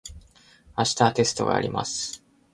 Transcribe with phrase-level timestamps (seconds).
[0.75, 2.23] 明日はテストがあります。